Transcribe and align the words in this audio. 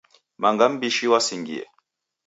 Manga 0.41 0.65
mbishi 0.73 1.05
wasingiye 1.13 1.63